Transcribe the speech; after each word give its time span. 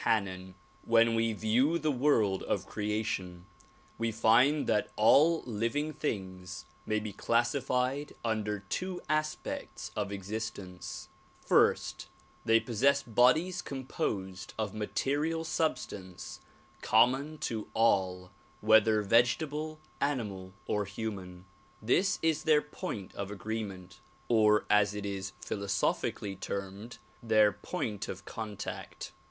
Hannen 0.03 0.55
WHEN 0.83 1.13
we 1.13 1.31
view 1.31 1.77
the 1.77 1.91
world 1.91 2.41
of 2.41 2.65
creation, 2.65 3.45
we 3.99 4.11
find 4.11 4.65
that 4.65 4.89
all 4.95 5.43
living 5.43 5.93
things 5.93 6.65
may 6.87 6.99
be 6.99 7.13
classified 7.13 8.13
under 8.25 8.61
two 8.61 8.99
aspects 9.07 9.91
of 9.95 10.11
existence: 10.11 11.07
First, 11.45 12.07
they 12.43 12.59
possess 12.59 13.03
bodies 13.03 13.61
composed 13.61 14.55
of 14.57 14.73
material 14.73 15.43
substance 15.43 16.39
common 16.81 17.37
to 17.41 17.67
all 17.75 18.31
whether 18.59 19.03
vegetable, 19.03 19.79
animal 19.99 20.53
or 20.65 20.85
human. 20.85 21.45
This 21.79 22.17
is 22.23 22.41
their 22.45 22.63
point 22.63 23.13
of 23.13 23.29
agree 23.29 23.63
ment 23.63 23.99
or 24.29 24.65
as 24.67 24.95
it 24.95 25.05
is 25.05 25.33
philosophically 25.39 26.35
termed, 26.35 26.97
their 27.21 27.51
point 27.51 28.07
of 28.07 28.25
contact. 28.25 29.11